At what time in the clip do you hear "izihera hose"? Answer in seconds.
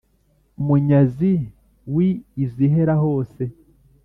2.43-3.43